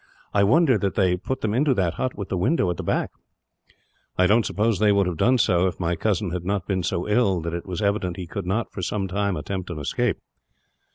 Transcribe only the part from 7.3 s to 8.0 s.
that it was